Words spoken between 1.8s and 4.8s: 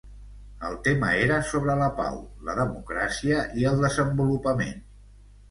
la pau, la democràcia i el desenvolupament.